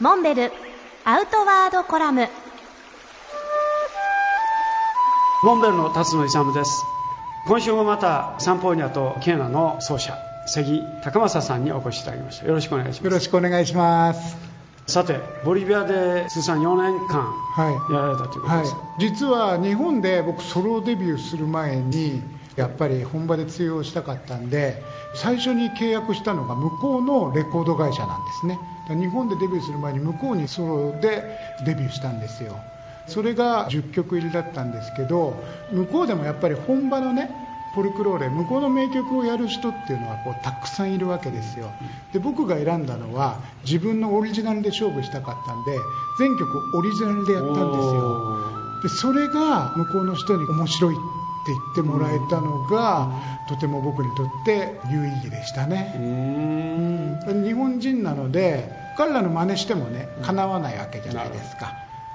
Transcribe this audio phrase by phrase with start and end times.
[0.00, 0.50] モンベル
[1.04, 2.26] アウトワードコラム。
[5.44, 6.82] モンベルの辰野勇です。
[7.46, 12.46] 今週もまたサンポーニャとケーナの奏者関高政さんにお越しいただきました。
[12.46, 13.04] よろしくお願いします。
[13.04, 14.36] よろしくお願いします。
[14.88, 17.92] さてボリビアで通算4年間はい。
[17.92, 22.20] やられたということです、はい、実は日本で僕ソロデビューする前に
[22.56, 24.82] やっぱり本場で通用したかったんで
[25.14, 28.58] 最初に契約したのが向こうのレコード会社なんですね。
[28.88, 32.56] 日本でデビューする前に向こうにソロでデビューしたんですよ。
[33.06, 35.36] それが10曲入りだったんですけど
[35.72, 37.30] 向こうでもやっぱり本場のね
[37.74, 41.70] フォルクローレ向こうの名曲をやる人っていうのはこうたくさんいるわけですよ。
[42.12, 45.76] で僕が選んだのは自分のオリジナルで勝負したかったんで
[46.18, 48.80] 全曲オリジナルでやったんですよ。
[48.82, 50.96] でそれが向こうの人に面白い
[51.44, 53.12] って言ってもらえたのが、
[53.48, 55.94] とても僕にとって有意義でしたね、
[57.26, 61.74] うん、日本人なので彼らの真似してもねかなわないわけじゃないですか、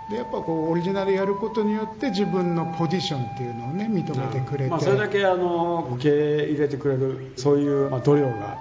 [0.09, 8.57] でやっぱこうオリジナルやることによって自分のポジションっていうのをね認めてくれて、まあ、それだけあの受け入れてくれるそういう、まあ、度量が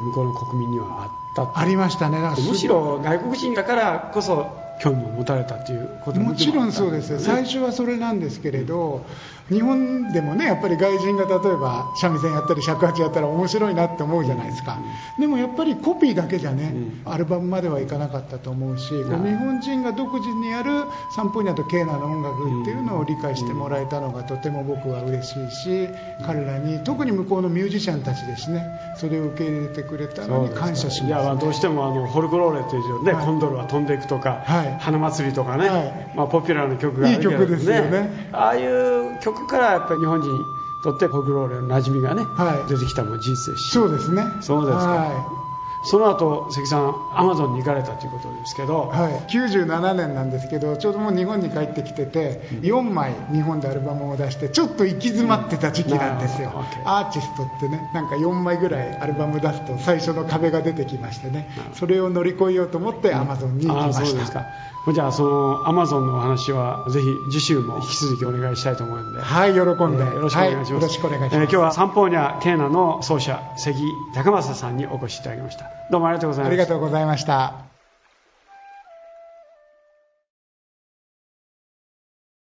[0.00, 1.58] 向こうの国民にはあった。
[1.58, 2.18] ありましたね。
[2.48, 9.04] むしろ外国人だからこそ興味を持たれたということもちろんそうです、最初はそれなんですけれど、
[9.48, 14.78] 日本でもねやっぱり外人が例えば三味線やったり尺八やったら面白いなって思うじゃないですか、
[15.18, 25.88] でもやっぱりコピーだけじゃね、アルバムまではいかなかったと思うし、日本人が独自にやるサンポニャとケーナの音楽っていうのを理解してもらえたのがとても僕は嬉しいし、
[26.26, 28.66] 彼らに特に向こうのミュージシャンたちですね。
[28.96, 38.28] それを受け入れてくれたのに感謝します、ね、いやどうしてもあのフォルクローレというね、はい、コンドルは飛んでいくとか、はい、花祭りとかね、はい、まあ、ポピュラーな曲があるけど、ね、いい曲ですよね。
[38.32, 40.44] ああいう曲からやっぱり日本人に
[40.82, 43.70] とってフォルクローレの馴染みがね、はい、出てきたも人生し。
[43.70, 44.24] そうですね。
[44.40, 45.41] そうですか、はい
[45.84, 64.46] その後関さんアマゾンに行かれたということですけど、はい、97年なんですけどちょうどもう日本に帰ってきてて、うん、4枚日本でアルバムを出してちょっと行き詰まってた時期なんですよ、うん、アーティストってねなんか4枚ぐらいアルバム出すと最初の壁が出てきましてね、うん、それを乗り越えようと思ってアマゾンに行きました、そうですか。
[64.92, 69.20] じゃあそのアマゾンのお話はぜひ次週も引き続きお願いしたいと思うので。
[69.20, 69.64] はい喜ん
[69.96, 73.76] で、えー、よろしくお願いします、はい、よろしくお願いします、えー、今日はサンポーニャケーナの奏者関
[74.14, 76.48] 高政さんにお越しいただきましたどうもありがとうございました。
[76.48, 77.71] ありがとうございました。